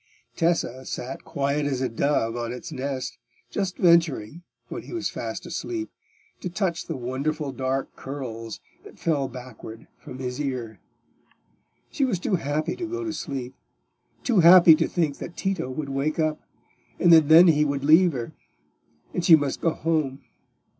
[0.35, 3.19] Tessa sat quiet as a dove on its nest,
[3.51, 5.91] just venturing, when he was fast asleep,
[6.39, 10.79] to touch the wonderful dark curls that fell backward from his ear.
[11.91, 16.17] She was too happy to go to sleep—too happy to think that Tito would wake
[16.17, 16.41] up,
[16.99, 18.33] and that then he would leave her,
[19.13, 20.23] and she must go home.